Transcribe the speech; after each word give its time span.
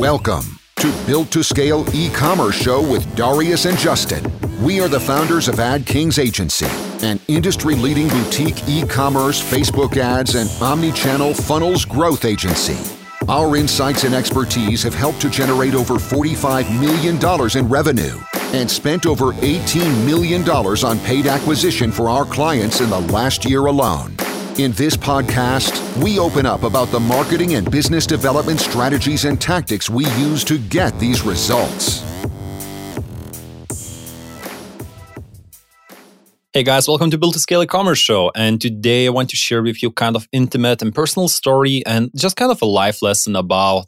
Welcome 0.00 0.58
to 0.76 0.90
Built 1.04 1.30
to 1.32 1.44
Scale 1.44 1.84
e-commerce 1.94 2.54
show 2.54 2.80
with 2.80 3.14
Darius 3.14 3.66
and 3.66 3.76
Justin. 3.76 4.24
We 4.64 4.80
are 4.80 4.88
the 4.88 4.98
founders 4.98 5.46
of 5.46 5.60
Ad 5.60 5.84
Kings 5.84 6.18
Agency, 6.18 6.68
an 7.06 7.20
industry-leading 7.28 8.08
boutique 8.08 8.66
e-commerce, 8.66 9.42
Facebook 9.42 9.98
ads, 9.98 10.36
and 10.36 10.48
omni-channel 10.62 11.34
funnels 11.34 11.84
growth 11.84 12.24
agency. 12.24 12.78
Our 13.28 13.56
insights 13.56 14.04
and 14.04 14.14
expertise 14.14 14.82
have 14.84 14.94
helped 14.94 15.20
to 15.20 15.28
generate 15.28 15.74
over 15.74 15.96
$45 15.96 16.80
million 16.80 17.58
in 17.58 17.70
revenue 17.70 18.18
and 18.54 18.70
spent 18.70 19.04
over 19.04 19.32
$18 19.32 20.06
million 20.06 20.48
on 20.48 20.98
paid 21.00 21.26
acquisition 21.26 21.92
for 21.92 22.08
our 22.08 22.24
clients 22.24 22.80
in 22.80 22.88
the 22.88 23.00
last 23.12 23.44
year 23.44 23.66
alone. 23.66 24.16
In 24.60 24.72
this 24.72 24.94
podcast, 24.94 25.72
we 26.04 26.18
open 26.18 26.44
up 26.44 26.64
about 26.64 26.88
the 26.88 27.00
marketing 27.00 27.54
and 27.54 27.70
business 27.70 28.04
development 28.04 28.60
strategies 28.60 29.24
and 29.24 29.40
tactics 29.40 29.88
we 29.88 30.04
use 30.18 30.44
to 30.44 30.58
get 30.58 30.98
these 30.98 31.22
results. 31.22 32.04
Hey 36.52 36.62
guys, 36.62 36.86
welcome 36.86 37.10
to 37.10 37.16
Build 37.16 37.32
to 37.32 37.40
Scale 37.40 37.62
e-commerce 37.62 38.00
show. 38.00 38.30
And 38.34 38.60
today 38.60 39.06
I 39.06 39.08
want 39.08 39.30
to 39.30 39.36
share 39.36 39.62
with 39.62 39.82
you 39.82 39.90
kind 39.92 40.14
of 40.14 40.28
intimate 40.30 40.82
and 40.82 40.94
personal 40.94 41.28
story 41.28 41.82
and 41.86 42.10
just 42.14 42.36
kind 42.36 42.52
of 42.52 42.60
a 42.60 42.66
life 42.66 43.00
lesson 43.00 43.36
about 43.36 43.86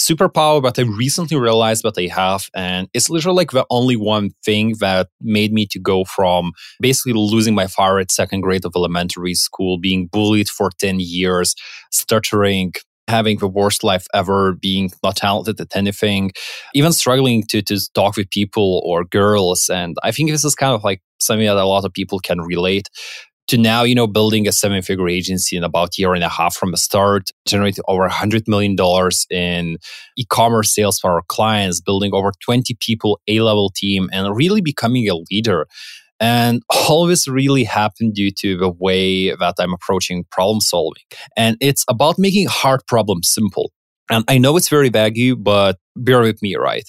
superpower 0.00 0.62
that 0.62 0.78
I 0.78 0.82
recently 0.82 1.36
realized 1.36 1.82
that 1.84 1.98
I 1.98 2.06
have. 2.14 2.48
And 2.54 2.88
it's 2.94 3.10
literally 3.10 3.36
like 3.36 3.50
the 3.50 3.66
only 3.70 3.96
one 3.96 4.30
thing 4.44 4.74
that 4.80 5.08
made 5.20 5.52
me 5.52 5.66
to 5.66 5.78
go 5.78 6.04
from 6.04 6.52
basically 6.80 7.12
losing 7.12 7.54
my 7.54 7.66
fire 7.66 7.98
at 7.98 8.10
second 8.10 8.40
grade 8.40 8.64
of 8.64 8.72
elementary 8.74 9.34
school, 9.34 9.78
being 9.78 10.06
bullied 10.06 10.48
for 10.48 10.70
10 10.78 11.00
years, 11.00 11.54
stuttering, 11.92 12.72
having 13.08 13.38
the 13.38 13.48
worst 13.48 13.84
life 13.84 14.06
ever, 14.14 14.54
being 14.54 14.90
not 15.02 15.16
talented 15.16 15.60
at 15.60 15.76
anything, 15.76 16.30
even 16.74 16.92
struggling 16.92 17.42
to, 17.48 17.60
to 17.62 17.78
talk 17.92 18.16
with 18.16 18.30
people 18.30 18.82
or 18.84 19.04
girls. 19.04 19.68
And 19.68 19.96
I 20.02 20.12
think 20.12 20.30
this 20.30 20.44
is 20.44 20.54
kind 20.54 20.74
of 20.74 20.82
like 20.82 21.02
something 21.20 21.46
that 21.46 21.56
a 21.56 21.64
lot 21.64 21.84
of 21.84 21.92
people 21.92 22.20
can 22.20 22.40
relate 22.40 22.88
to 23.50 23.58
now, 23.58 23.82
you 23.82 23.96
know, 23.96 24.06
building 24.06 24.46
a 24.46 24.52
seven 24.52 24.80
figure 24.80 25.08
agency 25.08 25.56
in 25.56 25.64
about 25.64 25.88
a 25.98 26.00
year 26.00 26.14
and 26.14 26.22
a 26.22 26.28
half 26.28 26.54
from 26.54 26.70
the 26.70 26.76
start, 26.76 27.30
generating 27.48 27.82
over 27.88 28.08
$100 28.08 28.46
million 28.46 28.76
in 29.28 29.76
e 30.16 30.24
commerce 30.26 30.72
sales 30.72 31.00
for 31.00 31.10
our 31.10 31.22
clients, 31.26 31.80
building 31.80 32.14
over 32.14 32.30
20 32.44 32.76
people, 32.78 33.20
A 33.26 33.40
level 33.40 33.72
team, 33.74 34.08
and 34.12 34.36
really 34.36 34.60
becoming 34.60 35.08
a 35.08 35.16
leader. 35.32 35.66
And 36.20 36.62
all 36.68 37.06
this 37.06 37.26
really 37.26 37.64
happened 37.64 38.14
due 38.14 38.30
to 38.38 38.56
the 38.56 38.70
way 38.70 39.34
that 39.34 39.54
I'm 39.58 39.74
approaching 39.74 40.26
problem 40.30 40.60
solving. 40.60 41.02
And 41.36 41.56
it's 41.60 41.84
about 41.88 42.20
making 42.20 42.46
hard 42.46 42.86
problems 42.86 43.28
simple. 43.28 43.72
And 44.10 44.24
I 44.28 44.38
know 44.38 44.56
it's 44.56 44.68
very 44.68 44.88
vague, 44.88 45.42
but 45.42 45.78
bear 45.96 46.20
with 46.20 46.42
me, 46.42 46.56
right? 46.56 46.88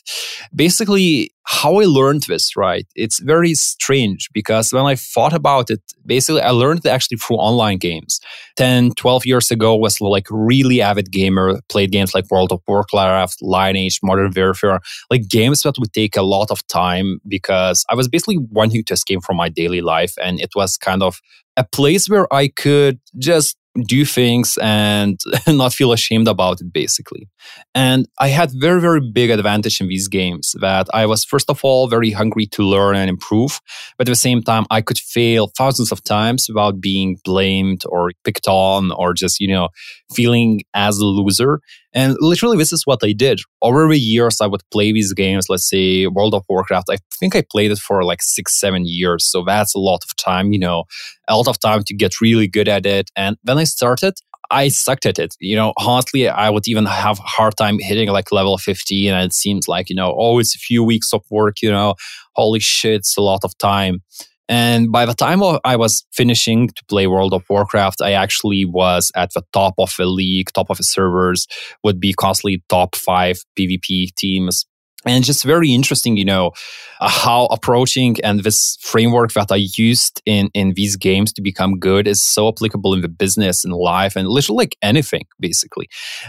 Basically, 0.55 1.31
how 1.43 1.79
I 1.79 1.85
learned 1.85 2.23
this, 2.23 2.55
right? 2.55 2.87
It's 2.95 3.19
very 3.19 3.53
strange 3.53 4.29
because 4.33 4.71
when 4.73 4.85
I 4.85 4.95
thought 4.95 5.33
about 5.33 5.69
it, 5.69 5.81
basically, 6.05 6.41
I 6.41 6.49
learned 6.49 6.85
it 6.85 6.89
actually 6.89 7.17
through 7.17 7.37
online 7.37 7.77
games. 7.77 8.19
10, 8.57 8.91
12 8.91 9.25
years 9.25 9.51
ago, 9.51 9.75
was 9.75 10.01
like 10.01 10.27
really 10.31 10.81
avid 10.81 11.11
gamer, 11.11 11.59
played 11.69 11.91
games 11.91 12.15
like 12.15 12.29
World 12.31 12.51
of 12.51 12.61
Warcraft, 12.67 13.37
Lineage, 13.41 13.99
Modern 14.01 14.31
Warfare, 14.35 14.79
like 15.09 15.27
games 15.27 15.61
that 15.61 15.77
would 15.77 15.93
take 15.93 16.17
a 16.17 16.23
lot 16.23 16.49
of 16.49 16.65
time 16.67 17.19
because 17.27 17.85
I 17.89 17.95
was 17.95 18.07
basically 18.07 18.37
wanting 18.37 18.83
to 18.85 18.93
escape 18.93 19.23
from 19.23 19.37
my 19.37 19.49
daily 19.49 19.81
life. 19.81 20.13
And 20.21 20.39
it 20.39 20.51
was 20.55 20.77
kind 20.77 21.03
of 21.03 21.19
a 21.57 21.65
place 21.65 22.09
where 22.09 22.31
I 22.33 22.47
could 22.47 22.99
just 23.17 23.57
do 23.85 24.03
things 24.03 24.57
and 24.61 25.19
not 25.47 25.73
feel 25.73 25.93
ashamed 25.93 26.27
about 26.27 26.59
it 26.61 26.73
basically. 26.73 27.29
And 27.73 28.07
i 28.19 28.27
had 28.27 28.51
very 28.53 28.81
very 28.81 29.01
big 29.01 29.29
advantage 29.29 29.79
in 29.81 29.87
these 29.87 30.07
games 30.07 30.55
that 30.59 30.87
i 30.93 31.05
was 31.05 31.23
first 31.23 31.49
of 31.49 31.63
all 31.63 31.87
very 31.87 32.11
hungry 32.11 32.45
to 32.45 32.63
learn 32.63 32.95
and 32.95 33.09
improve 33.09 33.61
but 33.97 34.07
at 34.07 34.11
the 34.11 34.15
same 34.15 34.41
time 34.41 34.65
i 34.69 34.81
could 34.81 34.99
fail 34.99 35.51
thousands 35.57 35.91
of 35.91 36.03
times 36.03 36.47
without 36.49 36.81
being 36.81 37.17
blamed 37.23 37.83
or 37.87 38.11
picked 38.23 38.47
on 38.47 38.91
or 38.91 39.13
just 39.13 39.39
you 39.39 39.47
know 39.47 39.69
feeling 40.13 40.61
as 40.73 40.97
a 40.97 41.05
loser 41.05 41.61
and 41.93 42.15
literally, 42.19 42.57
this 42.57 42.71
is 42.71 42.85
what 42.85 42.99
I 43.03 43.11
did. 43.11 43.41
Over 43.61 43.87
the 43.87 43.99
years, 43.99 44.39
I 44.39 44.47
would 44.47 44.61
play 44.71 44.91
these 44.93 45.13
games, 45.13 45.47
let's 45.49 45.69
say 45.69 46.07
World 46.07 46.33
of 46.33 46.45
Warcraft. 46.47 46.89
I 46.89 46.97
think 47.19 47.35
I 47.35 47.43
played 47.49 47.71
it 47.71 47.79
for 47.79 48.03
like 48.03 48.21
six, 48.21 48.59
seven 48.59 48.85
years. 48.85 49.25
So 49.25 49.43
that's 49.45 49.75
a 49.75 49.79
lot 49.79 50.03
of 50.03 50.15
time, 50.15 50.53
you 50.53 50.59
know, 50.59 50.85
a 51.27 51.35
lot 51.35 51.47
of 51.47 51.59
time 51.59 51.83
to 51.83 51.93
get 51.93 52.21
really 52.21 52.47
good 52.47 52.69
at 52.69 52.85
it. 52.85 53.11
And 53.15 53.37
when 53.43 53.57
I 53.57 53.65
started, 53.65 54.13
I 54.49 54.67
sucked 54.67 55.05
at 55.05 55.19
it. 55.19 55.35
You 55.39 55.55
know, 55.55 55.73
honestly, 55.77 56.27
I 56.29 56.49
would 56.49 56.67
even 56.67 56.85
have 56.85 57.19
a 57.19 57.23
hard 57.23 57.55
time 57.57 57.77
hitting 57.79 58.09
like 58.09 58.31
level 58.31 58.57
50. 58.57 59.07
And 59.07 59.25
it 59.25 59.33
seems 59.33 59.67
like, 59.67 59.89
you 59.89 59.95
know, 59.95 60.15
oh, 60.17 60.39
it's 60.39 60.55
a 60.55 60.59
few 60.59 60.83
weeks 60.83 61.13
of 61.13 61.23
work, 61.29 61.61
you 61.61 61.71
know, 61.71 61.95
holy 62.35 62.59
shit, 62.59 62.95
it's 62.95 63.17
a 63.17 63.21
lot 63.21 63.43
of 63.43 63.57
time. 63.57 64.01
And 64.49 64.91
by 64.91 65.05
the 65.05 65.13
time 65.13 65.41
I 65.63 65.75
was 65.77 66.05
finishing 66.11 66.67
to 66.67 66.85
play 66.89 67.07
World 67.07 67.33
of 67.33 67.43
Warcraft, 67.49 68.01
I 68.01 68.11
actually 68.11 68.65
was 68.65 69.11
at 69.15 69.31
the 69.33 69.43
top 69.53 69.75
of 69.77 69.93
the 69.97 70.05
league, 70.05 70.49
top 70.53 70.69
of 70.69 70.77
the 70.77 70.83
servers, 70.83 71.47
would 71.83 71.99
be 71.99 72.13
constantly 72.13 72.63
top 72.67 72.95
five 72.95 73.39
PvP 73.57 74.13
teams 74.15 74.65
and 75.05 75.23
just 75.23 75.43
very 75.43 75.73
interesting 75.73 76.15
you 76.17 76.25
know 76.25 76.51
uh, 76.99 77.09
how 77.09 77.45
approaching 77.45 78.15
and 78.23 78.43
this 78.43 78.77
framework 78.81 79.33
that 79.33 79.51
i 79.51 79.67
used 79.75 80.21
in 80.25 80.49
in 80.53 80.73
these 80.75 80.95
games 80.95 81.33
to 81.33 81.41
become 81.41 81.79
good 81.79 82.07
is 82.07 82.23
so 82.23 82.47
applicable 82.47 82.93
in 82.93 83.01
the 83.01 83.09
business 83.09 83.63
and 83.65 83.73
life 83.73 84.15
and 84.15 84.27
literally 84.27 84.57
like 84.63 84.75
anything 84.81 85.25
basically. 85.39 85.87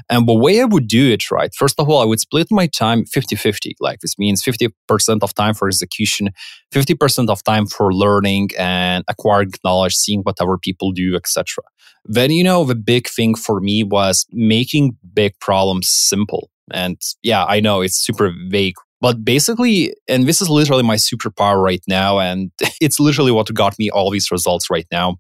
And 0.09 0.27
the 0.27 0.35
way 0.35 0.61
i 0.61 0.65
would 0.65 0.87
do 0.87 1.11
it 1.11 1.31
right 1.31 1.53
first 1.55 1.79
of 1.79 1.89
all 1.89 2.01
i 2.01 2.05
would 2.05 2.21
split 2.21 2.49
my 2.51 2.67
time 2.67 3.05
50-50 3.05 3.73
like 3.81 4.01
this 4.01 4.19
means 4.19 4.43
50% 4.43 4.71
of 5.23 5.35
time 5.35 5.55
for 5.55 5.69
execution 5.69 6.31
50% 6.73 7.29
of 7.29 7.43
time 7.45 7.67
for 7.67 7.93
learning 7.93 8.51
and 8.59 9.05
acquiring 9.09 9.53
knowledge 9.65 9.95
seeing 9.95 10.23
what 10.23 10.41
other 10.41 10.57
people 10.57 10.93
do 10.93 11.15
etc 11.15 11.63
then 12.05 12.31
you 12.31 12.43
know 12.43 12.65
the 12.65 12.75
big 12.75 13.09
thing 13.09 13.35
for 13.35 13.61
me 13.61 13.83
was 13.83 14.27
making 14.33 14.97
big 15.15 15.39
problems 15.41 15.89
simple 15.89 16.51
and 16.71 17.01
yeah, 17.23 17.45
I 17.45 17.61
know 17.61 17.81
it's 17.81 17.97
super 17.97 18.33
vague, 18.49 18.75
but 19.01 19.25
basically, 19.25 19.95
and 20.09 20.27
this 20.27 20.41
is 20.41 20.49
literally 20.49 20.85
my 20.85 20.97
superpower 20.97 21.63
right 21.63 21.83
now. 21.89 22.21
And 22.21 22.53
it's 22.81 23.01
literally 23.01 23.33
what 23.33 23.53
got 23.53 23.79
me 23.79 23.91
all 23.91 24.11
these 24.11 24.31
results 24.31 24.71
right 24.71 24.87
now. 24.93 25.17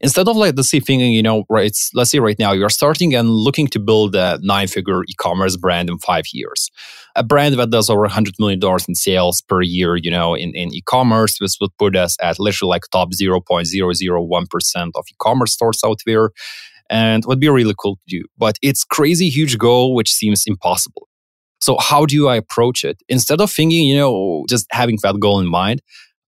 Instead 0.00 0.28
of 0.28 0.36
like, 0.36 0.54
let's 0.56 0.70
say 0.70 0.78
thinking, 0.78 1.12
you 1.12 1.22
know, 1.22 1.42
right, 1.50 1.76
let's 1.94 2.10
say 2.10 2.20
right 2.20 2.38
now 2.38 2.52
you're 2.52 2.70
starting 2.70 3.12
and 3.12 3.28
looking 3.28 3.66
to 3.66 3.80
build 3.80 4.14
a 4.14 4.38
nine 4.40 4.68
figure 4.68 5.02
e-commerce 5.08 5.56
brand 5.56 5.90
in 5.90 5.98
five 5.98 6.24
years. 6.32 6.70
A 7.16 7.24
brand 7.24 7.58
that 7.58 7.70
does 7.70 7.90
over 7.90 8.06
$100 8.06 8.34
million 8.38 8.60
in 8.86 8.94
sales 8.94 9.42
per 9.42 9.62
year, 9.62 9.96
you 9.96 10.12
know, 10.12 10.34
in, 10.34 10.54
in 10.54 10.72
e-commerce, 10.72 11.38
this 11.40 11.56
would 11.60 11.76
put 11.76 11.96
us 11.96 12.16
at 12.22 12.38
literally 12.38 12.70
like 12.70 12.82
top 12.92 13.08
0.001% 13.20 14.90
of 14.94 15.04
e-commerce 15.10 15.52
stores 15.52 15.80
out 15.84 15.98
there 16.06 16.30
and 16.90 17.24
would 17.26 17.40
be 17.40 17.48
really 17.48 17.74
cool 17.78 17.96
to 17.96 18.18
do. 18.18 18.24
But 18.36 18.58
it's 18.62 18.84
crazy 18.84 19.28
huge 19.28 19.58
goal, 19.58 19.94
which 19.94 20.12
seems 20.12 20.44
impossible. 20.46 21.08
So 21.60 21.78
how 21.80 22.04
do 22.04 22.28
I 22.28 22.36
approach 22.36 22.84
it? 22.84 23.02
Instead 23.08 23.40
of 23.40 23.50
thinking, 23.50 23.86
you 23.86 23.96
know, 23.96 24.44
just 24.48 24.66
having 24.70 24.98
that 25.02 25.18
goal 25.18 25.40
in 25.40 25.46
mind, 25.46 25.80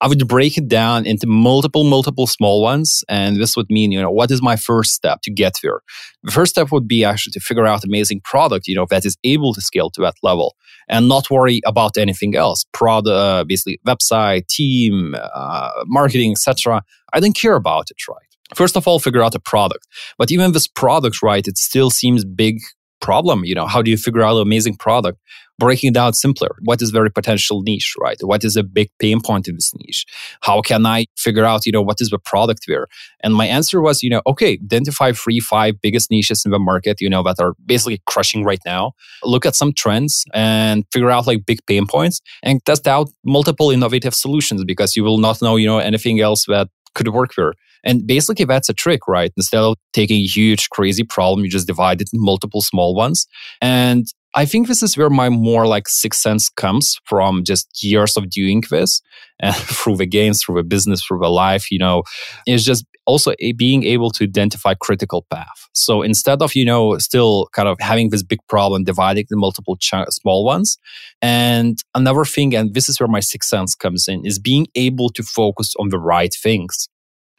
I 0.04 0.08
would 0.08 0.28
break 0.28 0.58
it 0.58 0.68
down 0.68 1.06
into 1.06 1.26
multiple, 1.28 1.86
multiple 1.86 2.28
small 2.28 2.62
ones. 2.62 3.06
And 3.08 3.38
this 3.38 3.56
would 3.56 3.68
mean, 3.70 3.94
you 3.94 4.02
know, 4.02 4.12
what 4.12 4.32
is 4.32 4.42
my 4.42 4.58
first 4.58 4.94
step 4.94 5.22
to 5.24 5.32
get 5.32 5.54
there? 5.64 5.80
The 6.24 6.32
first 6.32 6.52
step 6.52 6.74
would 6.74 6.90
be 6.90 7.06
actually 7.06 7.32
to 7.32 7.40
figure 7.40 7.66
out 7.66 7.86
amazing 7.86 8.20
product, 8.26 8.68
you 8.68 8.76
know, 8.76 8.86
that 8.90 9.06
is 9.06 9.16
able 9.24 9.54
to 9.54 9.62
scale 9.62 9.90
to 9.92 10.02
that 10.02 10.16
level 10.22 10.58
and 10.90 11.08
not 11.08 11.32
worry 11.32 11.62
about 11.66 11.96
anything 11.98 12.36
else. 12.36 12.66
Product, 12.74 13.08
uh, 13.08 13.46
basically 13.46 13.80
website, 13.88 14.46
team, 14.48 15.16
uh, 15.18 15.72
marketing, 15.86 16.32
etc. 16.34 16.84
I 17.14 17.22
don't 17.22 17.36
care 17.36 17.56
about 17.56 17.90
it, 17.90 17.98
right? 18.10 18.33
First 18.56 18.76
of 18.78 18.88
all, 18.88 19.00
figure 19.00 19.24
out 19.24 19.36
a 19.36 19.40
product. 19.40 19.88
But 20.18 20.32
even 20.32 20.52
this 20.52 20.68
product, 20.68 21.22
right, 21.22 21.48
it 21.48 21.58
still 21.58 21.90
seems 21.90 22.26
big 22.26 22.60
problem. 23.04 23.44
You 23.44 23.54
know, 23.54 23.68
how 23.68 23.82
do 23.82 23.92
you 23.92 23.98
figure 23.98 24.24
out 24.24 24.38
an 24.38 24.42
amazing 24.42 24.78
product? 24.78 25.20
Breaking 25.60 25.90
it 25.90 25.94
down 25.94 26.14
simpler. 26.14 26.56
What 26.64 26.82
is 26.82 26.90
very 26.90 27.12
potential 27.12 27.62
niche, 27.62 27.94
right? 28.02 28.18
What 28.22 28.44
is 28.44 28.56
a 28.56 28.64
big 28.64 28.90
pain 29.00 29.22
point 29.22 29.48
in 29.48 29.56
this 29.56 29.72
niche? 29.76 30.06
How 30.42 30.62
can 30.62 30.86
I 30.86 31.06
figure 31.16 31.46
out, 31.46 31.66
you 31.68 31.72
know, 31.72 31.82
what 31.82 32.02
is 32.02 32.10
the 32.10 32.18
product 32.18 32.62
there? 32.68 32.88
And 33.24 33.36
my 33.36 33.46
answer 33.46 33.80
was, 33.80 34.02
you 34.02 34.10
know, 34.10 34.22
okay, 34.26 34.54
identify 34.64 35.12
three, 35.12 35.40
five 35.40 35.80
biggest 35.80 36.10
niches 36.10 36.44
in 36.44 36.52
the 36.52 36.60
market, 36.60 37.02
you 37.02 37.10
know, 37.10 37.22
that 37.24 37.40
are 37.40 37.54
basically 37.66 38.02
crushing 38.08 38.44
right 38.44 38.62
now. 38.66 38.94
Look 39.24 39.46
at 39.46 39.56
some 39.56 39.74
trends 39.74 40.26
and 40.34 40.86
figure 40.92 41.12
out 41.12 41.28
like 41.28 41.46
big 41.46 41.64
pain 41.68 41.86
points 41.86 42.22
and 42.42 42.66
test 42.66 42.88
out 42.88 43.12
multiple 43.24 43.70
innovative 43.70 44.16
solutions 44.16 44.64
because 44.64 44.96
you 44.96 45.04
will 45.04 45.20
not 45.20 45.40
know, 45.42 45.56
you 45.56 45.68
know, 45.68 45.78
anything 45.78 46.20
else 46.20 46.46
that 46.48 46.70
could 46.96 47.10
work 47.10 47.36
there. 47.36 47.54
And 47.84 48.08
basically, 48.08 48.46
that's 48.46 48.70
a 48.70 48.74
trick, 48.74 49.08
right? 49.08 49.32
Instead 49.38 49.62
of 49.62 49.76
taking 49.94 50.18
a 50.18 50.26
huge, 50.26 50.70
crazy 50.70 51.04
problem, 51.04 51.44
you 51.44 51.52
just 51.52 51.68
divide 51.68 52.02
it 52.02 52.10
in 52.14 52.22
multiple 52.22 52.62
small 52.62 52.96
ones. 52.96 53.28
And 53.62 54.06
I 54.36 54.46
think 54.46 54.68
this 54.68 54.82
is 54.82 54.98
where 54.98 55.10
my 55.10 55.30
more 55.30 55.68
like 55.68 55.88
sixth 55.88 56.22
sense 56.22 56.50
comes 56.50 57.00
from 57.06 57.44
just 57.44 57.84
years 57.84 58.18
of 58.18 58.30
doing 58.30 58.64
this 58.70 59.02
and 59.40 59.56
through 59.56 59.98
the 59.98 60.06
games, 60.06 60.44
through 60.44 60.56
the 60.56 60.64
business, 60.64 61.04
through 61.04 61.20
the 61.20 61.30
life, 61.30 61.70
you 61.72 61.78
know, 61.78 62.04
it's 62.46 62.64
just 62.64 62.86
also 63.06 63.34
being 63.58 63.84
able 63.84 64.10
to 64.12 64.24
identify 64.24 64.74
critical 64.74 65.26
path. 65.30 65.68
So 65.74 66.02
instead 66.02 66.42
of, 66.42 66.56
you 66.56 66.66
know, 66.66 66.98
still 67.00 67.48
kind 67.54 67.68
of 67.68 67.78
having 67.80 68.10
this 68.10 68.24
big 68.24 68.40
problem, 68.48 68.86
dividing 68.86 69.26
the 69.30 69.36
multiple 69.36 69.76
ch- 69.76 69.94
small 70.10 70.46
ones. 70.46 70.78
And 71.22 71.78
another 71.94 72.26
thing, 72.26 72.56
and 72.56 72.74
this 72.74 72.88
is 72.88 73.00
where 73.00 73.10
my 73.10 73.20
sixth 73.20 73.50
sense 73.50 73.76
comes 73.76 74.08
in, 74.08 74.26
is 74.26 74.40
being 74.40 74.68
able 74.76 75.10
to 75.10 75.24
focus 75.24 75.74
on 75.80 75.90
the 75.90 76.00
right 76.00 76.34
things. 76.34 76.88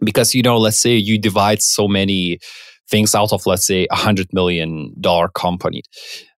Because, 0.01 0.35
you 0.35 0.43
know, 0.43 0.59
let's 0.59 0.81
say 0.81 0.97
you 0.97 1.19
divide 1.19 1.63
so 1.63 1.89
many 1.89 2.39
things 2.91 3.15
out 3.15 3.33
of, 3.33 3.47
let's 3.47 3.67
say, 3.67 3.87
a 3.91 3.97
hundred 3.97 4.29
million 4.33 4.95
dollar 5.01 5.29
company. 5.29 5.83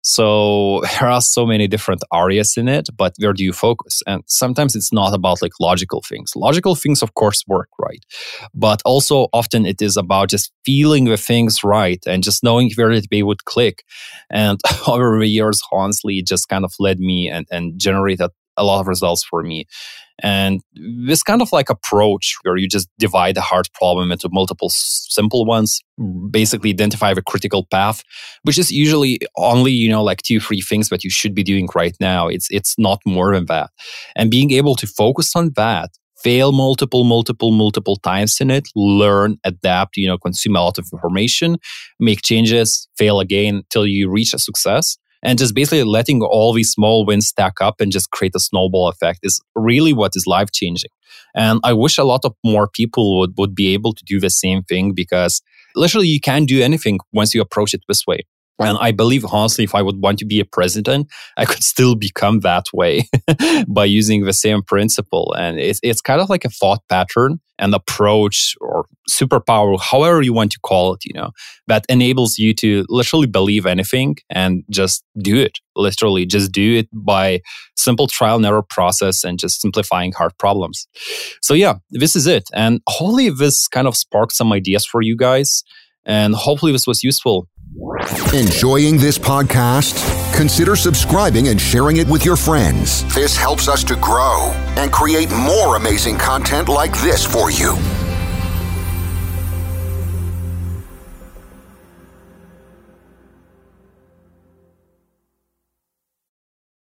So 0.08 0.84
there 1.00 1.10
are 1.10 1.20
so 1.20 1.48
many 1.48 1.68
different 1.68 2.04
areas 2.14 2.58
in 2.58 2.68
it, 2.68 2.90
but 2.96 3.16
where 3.18 3.34
do 3.34 3.44
you 3.44 3.52
focus? 3.52 4.04
And 4.06 4.22
sometimes 4.28 4.76
it's 4.76 4.94
not 4.94 5.16
about 5.16 5.42
like 5.42 5.54
logical 5.60 6.04
things. 6.08 6.34
Logical 6.36 6.76
things, 6.76 7.02
of 7.02 7.16
course, 7.16 7.44
work 7.48 7.70
right. 7.80 8.06
But 8.54 8.84
also 8.86 9.30
often 9.34 9.66
it 9.66 9.82
is 9.82 9.98
about 9.98 10.30
just 10.30 10.52
feeling 10.64 11.06
the 11.06 11.18
things 11.18 11.64
right 11.64 12.04
and 12.06 12.22
just 12.22 12.44
knowing 12.44 12.70
where 12.76 13.02
they 13.02 13.24
would 13.24 13.46
click. 13.46 13.84
And 14.30 14.60
over 14.88 15.18
the 15.18 15.28
years, 15.28 15.60
honestly, 15.72 16.20
it 16.20 16.28
just 16.28 16.50
kind 16.50 16.66
of 16.66 16.74
led 16.80 17.00
me 17.00 17.28
and, 17.28 17.48
and 17.50 17.80
generated 17.80 18.30
a 18.58 18.64
lot 18.64 18.82
of 18.82 18.88
results 18.88 19.24
for 19.24 19.42
me. 19.42 19.66
And 20.24 20.62
this 20.74 21.24
kind 21.24 21.42
of 21.42 21.52
like 21.52 21.70
approach 21.70 22.36
where 22.44 22.58
you 22.58 22.68
just 22.68 22.88
divide 22.98 23.36
the 23.36 23.42
hard 23.42 23.68
problem 23.74 24.12
into 24.12 24.30
multiple 24.32 24.70
simple 24.70 25.46
ones, 25.46 25.82
basically 26.32 26.70
identify 26.70 27.14
the 27.14 27.22
critical 27.22 27.66
path, 27.66 28.02
which 28.44 28.58
is 28.58 28.72
usually 28.72 29.20
only, 29.38 29.72
you 29.72 29.90
know, 29.90 30.04
like 30.04 30.22
two, 30.22 30.40
three 30.40 30.62
things 30.62 30.90
that 30.90 31.04
you 31.04 31.10
should 31.10 31.36
be 31.36 31.44
doing 31.44 31.68
right 31.76 31.96
now. 32.00 32.28
It's, 32.28 32.48
it's 32.50 32.76
not 32.78 33.00
more 33.06 33.34
than 33.34 33.46
that. 33.48 33.72
And 34.16 34.32
being 34.32 34.52
able 34.52 34.76
to 34.76 34.88
focus 34.88 35.36
on 35.36 35.52
that 35.56 35.92
fail 36.18 36.52
multiple, 36.52 37.04
multiple, 37.04 37.52
multiple 37.52 37.98
times 37.98 38.40
in 38.40 38.50
it, 38.50 38.68
learn, 38.76 39.38
adapt, 39.44 39.96
you 39.96 40.08
know, 40.08 40.18
consume 40.18 40.56
a 40.56 40.64
lot 40.64 40.80
of 40.80 40.88
information, 40.92 41.58
make 42.00 42.22
changes, 42.24 42.88
fail 42.98 43.20
again 43.20 43.64
till 43.70 43.86
you 43.86 44.10
reach 44.10 44.34
a 44.34 44.40
success 44.40 44.98
and 45.26 45.40
just 45.40 45.56
basically 45.56 45.84
letting 45.84 46.22
all 46.22 46.54
these 46.54 46.70
small 46.70 47.06
wins 47.06 47.28
stack 47.28 47.56
up 47.60 47.82
and 47.82 47.92
just 47.92 48.12
create 48.12 48.36
a 48.36 48.40
snowball 48.40 48.88
effect 48.88 49.20
is 49.24 49.42
really 49.56 49.92
what 49.92 50.12
is 50.16 50.26
life 50.28 50.52
changing. 50.54 50.92
And 51.36 51.60
I 51.64 51.74
wish 51.74 51.98
a 51.98 52.04
lot 52.04 52.24
of 52.24 52.34
more 52.46 52.70
people 52.70 53.20
would, 53.20 53.34
would 53.38 53.56
be 53.56 53.74
able 53.74 53.94
to 53.94 54.04
do 54.06 54.20
the 54.20 54.30
same 54.30 54.64
thing 54.64 54.94
because 54.94 55.42
literally 55.76 56.08
you 56.08 56.20
can 56.20 56.46
do 56.46 56.62
anything 56.62 57.00
once 57.12 57.34
you 57.34 57.42
approach 57.42 57.74
it 57.74 57.82
this 57.88 58.06
way. 58.06 58.22
And 58.60 58.78
I 58.80 58.92
believe, 58.92 59.26
honestly, 59.26 59.64
if 59.64 59.76
I 59.76 59.82
would 59.82 60.02
want 60.02 60.20
to 60.20 60.26
be 60.26 60.40
a 60.40 60.46
president, 60.46 61.08
I 61.36 61.46
could 61.46 61.64
still 61.64 61.96
become 61.96 62.40
that 62.42 62.66
way 62.74 63.10
by 63.68 63.86
using 63.86 64.24
the 64.24 64.34
same 64.34 64.62
principle. 64.64 65.34
And 65.38 65.60
it's, 65.60 65.80
it's 65.84 66.02
kind 66.02 66.22
of 66.22 66.30
like 66.30 66.46
a 66.46 66.50
thought 66.50 66.82
pattern 66.88 67.40
and 67.58 67.74
approach 67.74 68.56
or 68.60 68.86
superpower, 69.10 69.80
however 69.80 70.22
you 70.22 70.34
want 70.34 70.52
to 70.52 70.60
call 70.60 70.94
it, 70.94 71.06
you 71.06 71.14
know, 71.14 71.32
that 71.68 71.86
enables 71.90 72.38
you 72.38 72.54
to 72.54 72.86
literally 72.90 73.28
believe 73.28 73.66
anything 73.66 74.18
and 74.30 74.64
just 74.70 75.04
do 75.20 75.38
it. 75.38 75.60
Literally, 75.76 76.26
just 76.26 76.52
do 76.52 76.78
it 76.78 76.88
by 76.94 77.42
simple 77.78 78.08
trial 78.08 78.38
and 78.38 78.46
error 78.46 78.64
process 78.64 79.24
and 79.24 79.40
just 79.40 79.62
simplifying 79.62 80.12
hard 80.12 80.38
problems. 80.38 80.88
So, 81.42 81.54
yeah, 81.54 81.76
this 81.92 82.16
is 82.16 82.28
it. 82.28 82.46
And 82.54 82.82
hopefully, 82.88 83.30
this 83.30 83.68
kind 83.68 83.88
of 83.88 83.96
sparked 83.98 84.34
some 84.34 84.52
ideas 84.52 84.86
for 84.86 85.02
you 85.02 85.18
guys. 85.18 85.64
And 86.06 86.36
hopefully, 86.36 86.72
this 86.72 86.88
was 86.88 87.04
useful. 87.04 87.48
Enjoying 88.34 88.98
this 88.98 89.18
podcast? 89.18 89.96
Consider 90.34 90.78
subscribing 90.78 91.50
and 91.50 91.60
sharing 91.60 91.98
it 91.98 92.08
with 92.08 92.24
your 92.24 92.38
friends. 92.38 93.04
This 93.14 93.36
helps 93.36 93.68
us 93.68 93.84
to 93.86 93.96
grow 93.98 94.52
and 94.78 94.92
create 94.94 95.30
more 95.32 95.76
amazing 95.76 96.18
content 96.18 96.70
like 96.70 96.94
this 97.02 97.26
for 97.26 97.52
you. 97.52 97.76